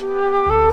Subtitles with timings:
[0.00, 0.63] Música